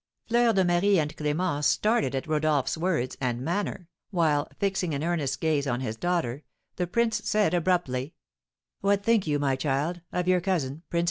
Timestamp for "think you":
9.03-9.37